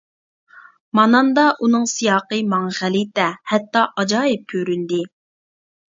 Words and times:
ماناندا 0.99 1.43
ئۇنىڭ 1.65 1.85
سىياقى 1.91 2.41
ماڭا 2.53 2.71
غەلىتە، 2.79 3.29
ھەتتا 3.53 3.87
ئاجايىپ 4.01 4.53
كۆرۈندى. 4.55 5.07